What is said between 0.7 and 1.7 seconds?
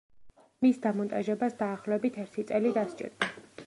დამონტაჟებას